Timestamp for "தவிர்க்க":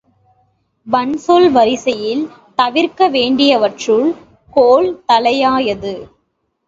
2.55-3.09